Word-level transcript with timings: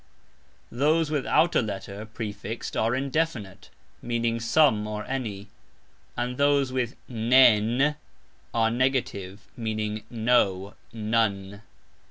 Those 0.71 1.11
without 1.11 1.55
a 1.55 1.61
letter 1.61 2.07
prefixed 2.07 2.75
are 2.75 2.95
"indefinite", 2.95 3.69
meaning 4.01 4.39
some 4.39 4.87
or 4.87 5.05
any; 5.05 5.49
and 6.17 6.39
those 6.39 6.73
with 6.73 6.95
"nen" 7.07 7.95
are 8.51 8.71
"negative", 8.71 9.41
meaning 9.55 10.01
"no, 10.09 10.73
none". 10.91 11.61